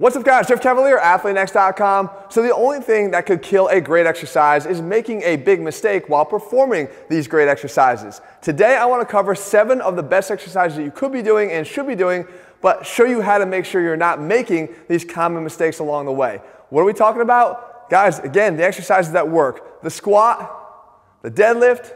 [0.00, 2.08] What's up guys, Jeff Cavaliere, AthleanX.com.
[2.30, 6.08] So the only thing that could kill a great exercise is making a big mistake
[6.08, 8.22] while performing these great exercises.
[8.40, 11.66] Today I wanna cover seven of the best exercises that you could be doing and
[11.66, 12.26] should be doing,
[12.62, 16.12] but show you how to make sure you're not making these common mistakes along the
[16.12, 16.40] way.
[16.70, 17.90] What are we talking about?
[17.90, 19.82] Guys, again, the exercises that work.
[19.82, 21.92] The squat, the deadlift,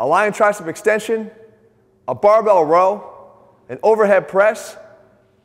[0.00, 1.30] a lying tricep extension,
[2.08, 3.38] a barbell row,
[3.68, 4.76] an overhead press,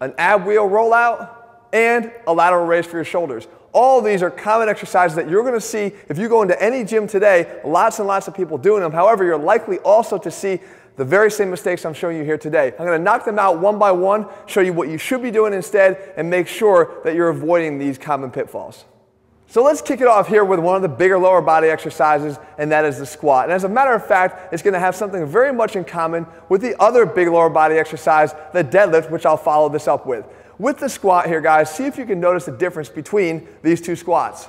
[0.00, 1.35] an ab wheel rollout,
[1.76, 3.46] and a lateral raise for your shoulders.
[3.74, 6.84] All these are common exercises that you're going to see if you go into any
[6.84, 8.92] gym today, lots and lots of people doing them.
[8.92, 10.58] However, you're likely also to see
[10.96, 12.68] the very same mistakes I'm showing you here today.
[12.78, 15.30] I'm going to knock them out one by one, show you what you should be
[15.30, 18.86] doing instead, and make sure that you're avoiding these common pitfalls.
[19.48, 22.72] So let's kick it off here with one of the bigger lower body exercises, and
[22.72, 23.44] that is the squat.
[23.44, 26.26] And as a matter of fact, it's going to have something very much in common
[26.48, 30.24] with the other big lower body exercise, the deadlift, which I'll follow this up with.
[30.58, 33.96] With the squat here, guys, see if you can notice the difference between these two
[33.96, 34.46] squats.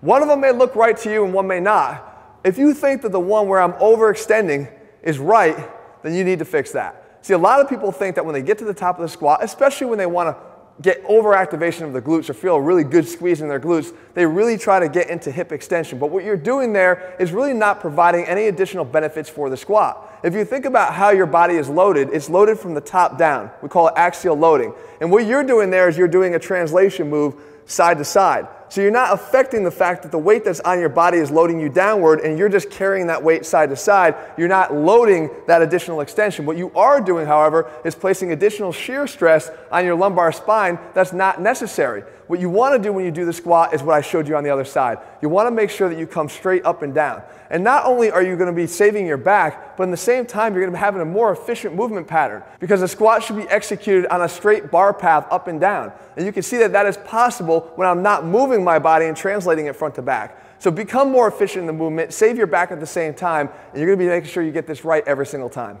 [0.00, 2.40] One of them may look right to you and one may not.
[2.44, 4.70] If you think that the one where I'm overextending
[5.02, 5.56] is right,
[6.02, 7.18] then you need to fix that.
[7.22, 9.08] See, a lot of people think that when they get to the top of the
[9.08, 12.82] squat, especially when they want to get overactivation of the glutes or feel a really
[12.82, 15.98] good squeeze in their glutes, they really try to get into hip extension.
[15.98, 20.20] But what you're doing there is really not providing any additional benefits for the squat.
[20.24, 23.50] If you think about how your body is loaded, it's loaded from the top down.
[23.62, 24.74] We call it axial loading.
[25.00, 27.36] And what you're doing there is you're doing a translation move
[27.66, 28.48] side to side.
[28.74, 31.60] So you're not affecting the fact that the weight that's on your body is loading
[31.60, 34.16] you downward and you're just carrying that weight side to side.
[34.36, 36.44] You're not loading that additional extension.
[36.44, 41.12] What you are doing, however, is placing additional shear stress on your lumbar spine that's
[41.12, 42.02] not necessary.
[42.26, 44.34] What you want to do when you do the squat is what I showed you
[44.34, 44.98] on the other side.
[45.22, 47.22] You want to make sure that you come straight up and down.
[47.50, 50.24] And not only are you going to be saving your back, but in the same
[50.24, 53.36] time, you're going to be having a more efficient movement pattern because the squat should
[53.36, 55.92] be executed on a straight bar path up and down.
[56.16, 59.16] And you can see that that is possible when I'm not moving my body and
[59.16, 60.40] translating it front to back.
[60.58, 63.80] So become more efficient in the movement, save your back at the same time, and
[63.80, 65.78] you're to be making sure you get this right every single time.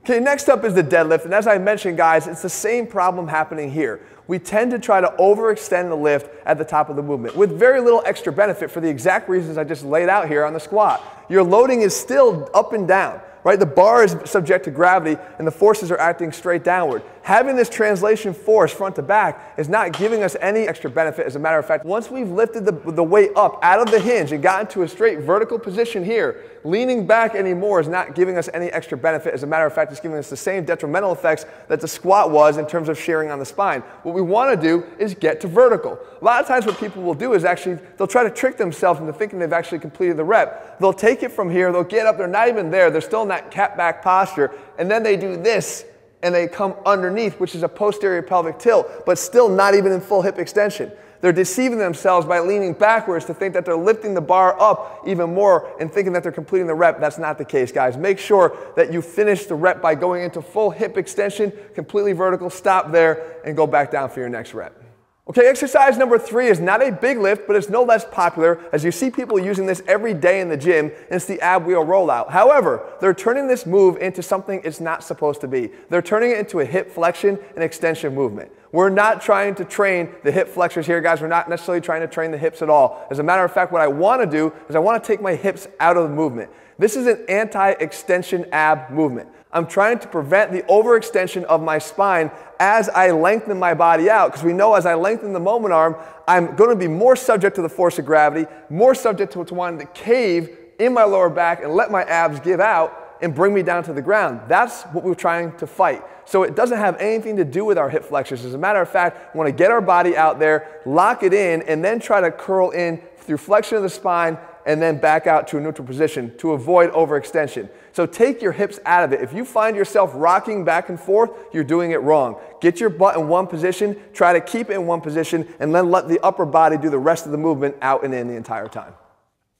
[0.00, 1.24] Okay, next up is the deadlift.
[1.24, 4.00] And as I mentioned, guys, it's the same problem happening here.
[4.26, 7.58] We tend to try to overextend the lift at the top of the movement with
[7.58, 10.60] very little extra benefit for the exact reasons I just laid out here on the
[10.60, 11.02] squat.
[11.30, 13.58] Your loading is still up and down right?
[13.58, 17.02] The bar is subject to gravity and the forces are acting straight downward.
[17.22, 21.26] Having this translation force front to back is not giving us any extra benefit.
[21.26, 23.98] As a matter of fact, once we've lifted the, the weight up out of the
[23.98, 28.36] hinge and gotten to a straight vertical position here, leaning back anymore is not giving
[28.36, 29.32] us any extra benefit.
[29.32, 32.30] As a matter of fact, it's giving us the same detrimental effects that the squat
[32.30, 33.80] was in terms of shearing on the spine.
[34.02, 35.98] What we want to do is get to vertical.
[36.20, 39.00] A lot of times what people will do is actually, they'll try to trick themselves
[39.00, 40.78] into thinking they've actually completed the rep.
[40.78, 43.28] They'll take it from here, they'll get up, they're not even there, they're still in
[43.34, 45.84] that cat back posture, and then they do this
[46.22, 50.00] and they come underneath, which is a posterior pelvic tilt, but still not even in
[50.00, 50.90] full hip extension.
[51.20, 55.34] They're deceiving themselves by leaning backwards to think that they're lifting the bar up even
[55.34, 57.00] more and thinking that they're completing the rep.
[57.00, 57.96] That's not the case, guys.
[57.96, 62.50] Make sure that you finish the rep by going into full hip extension, completely vertical,
[62.50, 64.83] stop there, and go back down for your next rep.
[65.26, 68.84] Okay, exercise number three is not a big lift, but it's no less popular as
[68.84, 71.82] you see people using this every day in the gym, and it's the ab wheel
[71.82, 72.30] rollout.
[72.30, 75.70] However, they're turning this move into something it's not supposed to be.
[75.88, 78.52] They're turning it into a hip flexion and extension movement.
[78.70, 81.22] We're not trying to train the hip flexors here, guys.
[81.22, 83.06] We're not necessarily trying to train the hips at all.
[83.10, 85.22] As a matter of fact, what I want to do is I want to take
[85.22, 86.50] my hips out of the movement.
[86.78, 89.30] This is an anti-extension ab movement.
[89.54, 94.32] I'm trying to prevent the overextension of my spine as I lengthen my body out.
[94.32, 97.54] Because we know as I lengthen the moment arm, I'm going to be more subject
[97.56, 101.30] to the force of gravity, more subject to, to wanting to cave in my lower
[101.30, 104.40] back and let my abs give out and bring me down to the ground.
[104.48, 106.02] That's what we're trying to fight.
[106.26, 108.44] So it doesn't have anything to do with our hip flexors.
[108.44, 111.32] As a matter of fact, we want to get our body out there, lock it
[111.32, 114.36] in, and then try to curl in through flexion of the spine
[114.66, 117.68] and then back out to a neutral position to avoid overextension.
[117.92, 119.20] So take your hips out of it.
[119.20, 122.40] If you find yourself rocking back and forth, you're doing it wrong.
[122.60, 125.90] Get your butt in one position, try to keep it in one position, and then
[125.90, 128.68] let the upper body do the rest of the movement out and in the entire
[128.68, 128.94] time.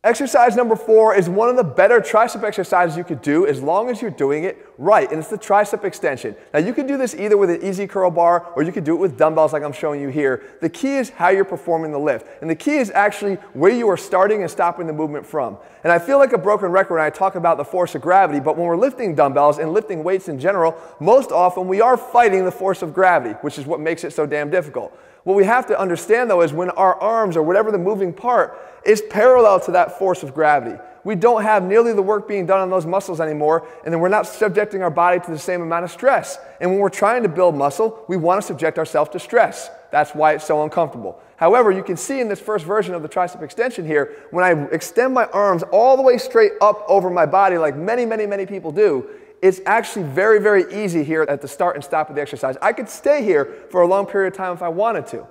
[0.04, 3.88] Exercise number four is one of the better tricep exercises you could do as long
[3.88, 6.34] as you're doing it right, and it's the tricep extension.
[6.52, 8.94] Now you can do this either with an EZ curl bar or you can do
[8.94, 10.42] it with dumbbells like I'm showing you here.
[10.60, 13.88] The key is how you're performing the lift, and the key is actually where you
[13.88, 15.56] are starting and stopping the movement from.
[15.82, 18.40] And I feel like a broken record when I talk about the force of gravity,
[18.40, 22.44] but when we're lifting dumbbells and lifting weights in general, most often we are fighting
[22.44, 24.96] the force of gravity, which is what makes it so damn difficult.
[25.24, 28.58] What we have to understand though is when our arms or whatever the moving part
[28.84, 30.78] is parallel to that force of gravity.
[31.04, 34.08] We don't have nearly the work being done on those muscles anymore, and then we're
[34.08, 36.38] not subjecting our body to the same amount of stress.
[36.60, 39.70] And when we're trying to build muscle, we want to subject ourselves to stress.
[39.92, 41.20] That's why it's so uncomfortable.
[41.36, 44.64] However, you can see in this first version of the tricep extension here, when I
[44.72, 48.46] extend my arms all the way straight up over my body, like many, many, many
[48.46, 49.08] people do,
[49.42, 52.56] it's actually very, very easy here at the start and stop of the exercise.
[52.62, 55.26] I could stay here for a long period of time if I wanted to.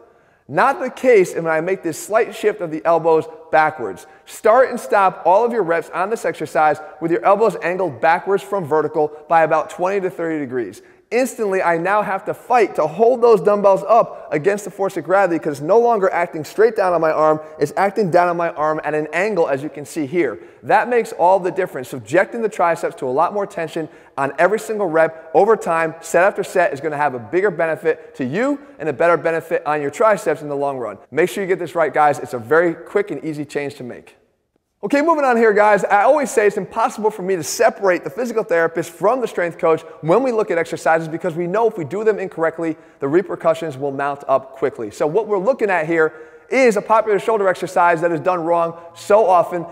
[0.47, 4.07] Not the case when I make this slight shift of the elbows backwards.
[4.25, 8.43] Start and stop all of your reps on this exercise with your elbows angled backwards
[8.43, 10.81] from vertical by about 20 to 30 degrees
[11.13, 15.03] instantly I now have to fight to hold those dumbbells up against the force of
[15.03, 18.35] gravity because it's no longer acting straight down on my arm, it's acting down on
[18.35, 20.39] my arm at an angle as you can see here.
[20.63, 21.89] That makes all the difference.
[21.89, 23.87] Subjecting the triceps to a lot more tension
[24.17, 27.51] on every single rep over time, set after set, is going to have a bigger
[27.51, 30.97] benefit to you and a better benefit on your triceps in the long run.
[31.11, 32.19] Make sure you get this right, guys.
[32.19, 34.15] It's a very quick and easy change to make.
[34.83, 35.85] Okay, moving on here, guys.
[35.85, 39.57] I always say it's impossible for me to separate the physical therapist from the strength
[39.57, 43.07] coach when we look at exercises because we know if we do them incorrectly, the
[43.07, 44.91] repercussions will mount up quickly.
[44.91, 46.13] So, what we're looking at here
[46.49, 49.65] is a popular shoulder exercise that is done wrong so often,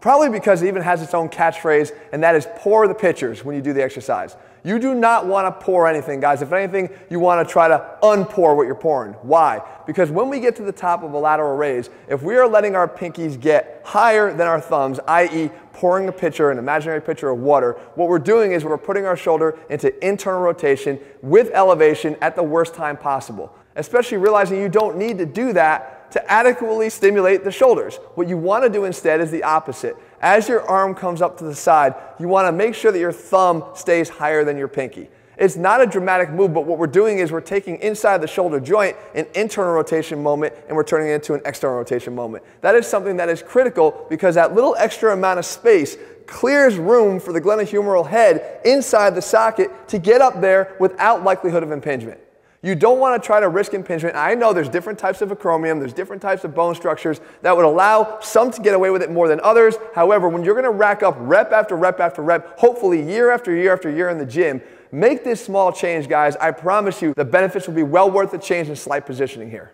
[0.00, 3.54] probably because it even has its own catchphrase, and that is pour the pitchers when
[3.54, 4.34] you do the exercise.
[4.66, 6.42] You do not want to pour anything, guys.
[6.42, 9.12] If anything, you want to try to unpour what you're pouring.
[9.22, 9.62] Why?
[9.86, 12.74] Because when we get to the top of a lateral raise, if we are letting
[12.74, 17.38] our pinkies get higher than our thumbs, i.e., pouring a pitcher, an imaginary pitcher of
[17.38, 22.34] water, what we're doing is we're putting our shoulder into internal rotation with elevation at
[22.34, 23.54] the worst time possible.
[23.76, 27.96] Especially realizing you don't need to do that to adequately stimulate the shoulders.
[28.14, 29.96] What you want to do instead is the opposite.
[30.20, 33.12] As your arm comes up to the side, you want to make sure that your
[33.12, 35.08] thumb stays higher than your pinky.
[35.36, 38.58] It's not a dramatic move, but what we're doing is we're taking inside the shoulder
[38.58, 42.42] joint an internal rotation moment and we're turning it into an external rotation moment.
[42.62, 47.20] That is something that is critical because that little extra amount of space clears room
[47.20, 52.18] for the glenohumeral head inside the socket to get up there without likelihood of impingement.
[52.62, 54.16] You don't want to try to risk impingement.
[54.16, 57.64] I know there's different types of acromion, there's different types of bone structures that would
[57.64, 59.76] allow some to get away with it more than others.
[59.94, 63.54] However, when you're going to rack up rep after rep after rep, hopefully year after
[63.54, 64.60] year after year in the gym,
[64.90, 66.36] make this small change, guys.
[66.36, 69.72] I promise you the benefits will be well worth the change in slight positioning here.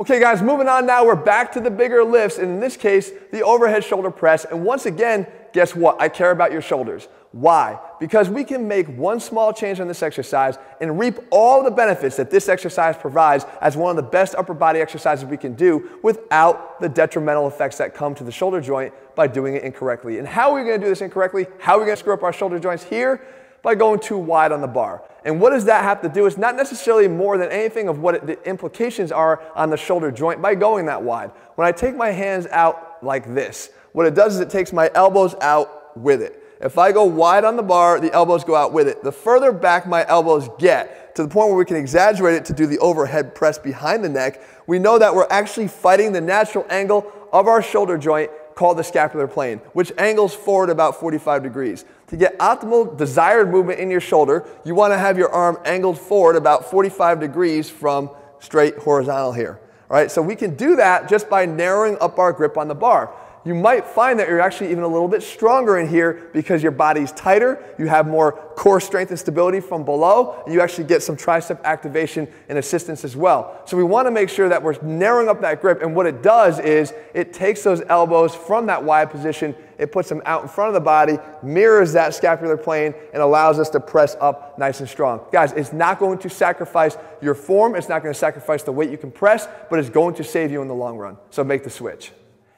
[0.00, 3.10] Okay, guys, moving on now, we're back to the bigger lifts, and in this case,
[3.32, 4.44] the overhead shoulder press.
[4.44, 6.00] And once again, guess what?
[6.00, 7.08] I care about your shoulders.
[7.32, 7.78] Why?
[8.00, 12.16] Because we can make one small change on this exercise and reap all the benefits
[12.16, 15.90] that this exercise provides as one of the best upper body exercises we can do
[16.02, 20.18] without the detrimental effects that come to the shoulder joint by doing it incorrectly.
[20.18, 21.46] And how are we going to do this incorrectly?
[21.58, 23.22] How are we going to screw up our shoulder joints here?
[23.62, 25.02] By going too wide on the bar.
[25.24, 26.24] And what does that have to do?
[26.24, 30.10] It's not necessarily more than anything of what it, the implications are on the shoulder
[30.10, 31.32] joint by going that wide.
[31.56, 34.90] When I take my hands out like this, what it does is it takes my
[34.94, 36.37] elbows out with it.
[36.60, 39.02] If I go wide on the bar, the elbows go out with it.
[39.04, 42.52] The further back my elbows get, to the point where we can exaggerate it to
[42.52, 46.66] do the overhead press behind the neck, we know that we're actually fighting the natural
[46.68, 51.84] angle of our shoulder joint called the scapular plane, which angles forward about 45 degrees.
[52.08, 55.98] To get optimal desired movement in your shoulder, you want to have your arm angled
[55.98, 58.10] forward about 45 degrees from
[58.40, 59.60] straight horizontal here.
[59.88, 62.74] All right, so we can do that just by narrowing up our grip on the
[62.74, 63.14] bar
[63.48, 66.70] you might find that you're actually even a little bit stronger in here because your
[66.70, 71.02] body's tighter, you have more core strength and stability from below, and you actually get
[71.02, 73.62] some tricep activation and assistance as well.
[73.64, 76.22] So we want to make sure that we're narrowing up that grip, and what it
[76.22, 80.48] does is it takes those elbows from that wide position, it puts them out in
[80.48, 84.80] front of the body, mirrors that scapular plane, and allows us to press up nice
[84.80, 85.24] and strong.
[85.32, 88.90] Guys, it's not going to sacrifice your form, it's not going to sacrifice the weight
[88.90, 91.16] you can press, but it's going to save you in the long run.
[91.30, 92.12] So make the switch.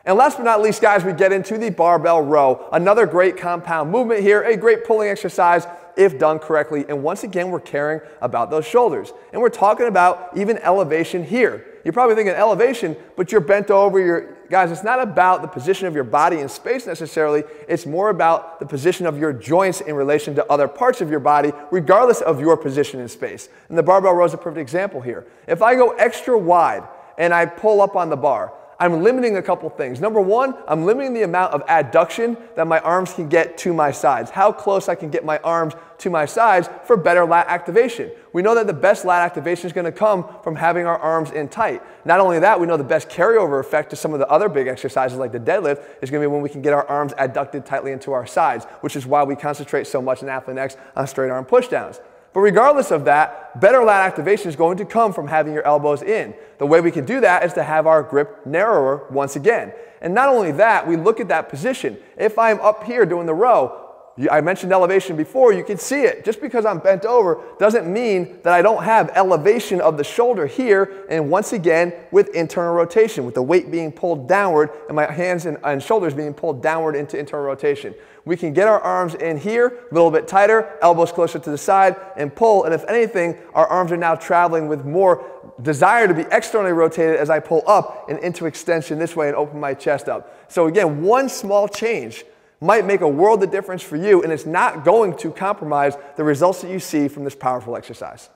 [0.05, 2.69] And last but not least, guys, we get into the barbell row.
[2.73, 5.67] Another great compound movement here, a great pulling exercise
[5.97, 6.87] if done correctly.
[6.89, 9.13] And once again, we're caring about those shoulders.
[9.33, 11.67] And we're talking about even elevation here.
[11.85, 14.01] You're probably thinking elevation, but you're bent over.
[14.01, 17.45] Your guys, it's not about the position of your body in space necessarily.
[17.69, 21.21] It's more about the position of your joints in relation to other parts of your
[21.21, 23.49] body, regardless of your position in space.
[23.69, 25.27] And the barbell row is a perfect example here.
[25.47, 26.87] If I go extra wide
[27.19, 30.01] and I pull up on the bar, I'm limiting a couple things.
[30.01, 33.91] Number one, I'm limiting the amount of adduction that my arms can get to my
[33.91, 38.11] sides, how close I can get my arms to my sides for better lat activation.
[38.33, 41.31] We know that the best lat activation is going to come from having our arms
[41.31, 41.83] in tight.
[42.07, 44.67] Not only that, we know the best carryover effect to some of the other big
[44.67, 47.67] exercises like the deadlift is going to be when we can get our arms adducted
[47.67, 51.31] tightly into our sides, which is why we concentrate so much in Athlean-X on straight
[51.31, 52.01] arm pushdowns.
[52.33, 56.03] But regardless of that, better lat activation is going to come from having your elbows
[56.03, 56.35] in.
[56.59, 59.73] The way we can do that is to have our grip narrower once again.
[60.01, 61.99] And not only that, we look at that position.
[62.17, 63.90] If I'm up here doing the row,
[64.31, 66.25] I mentioned elevation before, you can see it.
[66.25, 70.47] Just because I'm bent over doesn't mean that I don't have elevation of the shoulder
[70.47, 71.07] here.
[71.09, 75.47] And once again, with internal rotation, with the weight being pulled downward and my hands
[75.47, 77.95] and, and shoulders being pulled downward into internal rotation.
[78.27, 81.59] We can get our arms in here, a little bit tighter, elbows closer to the
[81.59, 82.65] side, and pull.
[82.65, 85.25] And if anything, our arms are now traveling with more
[85.63, 89.37] desire to be externally rotated as I pull up and into extension this way and
[89.37, 90.53] open my chest up.
[90.53, 92.25] So again, one small change
[92.61, 96.25] might make a world of difference for you, and it's not going to compromise the
[96.25, 98.29] results that you see from this powerful exercise.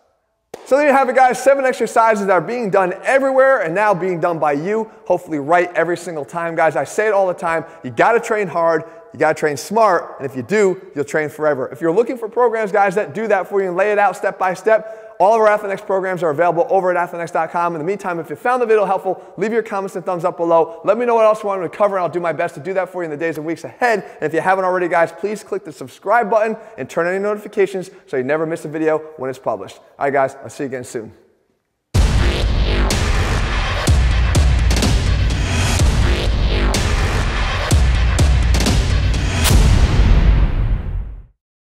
[0.67, 1.43] So there you have it, guys.
[1.43, 5.71] Seven exercises that are being done everywhere and now being done by you, hopefully right
[5.75, 6.75] every single time, guys.
[6.75, 7.67] I say it all the time.
[7.83, 8.85] You got to train hard.
[9.15, 10.17] You got to train smart.
[10.19, 11.69] And if you do, you'll train forever.
[11.69, 14.17] If you're looking for programs, guys, that do that for you and lay it out
[14.17, 17.77] step by step, all of our AthleanX programs are available over at athleanx.com.
[17.77, 20.37] In the meantime, if you found the video helpful, leave your comments and thumbs up
[20.37, 20.81] below.
[20.85, 22.57] Let me know what else you want me to cover, and I'll do my best
[22.57, 24.05] to do that for you in the days and weeks ahead.
[24.17, 27.23] And if you haven't already, guys, please click the subscribe button and turn on any
[27.23, 29.79] notifications so you never miss a video when it's published.
[29.79, 31.24] All right, guys, I'll see you again soon.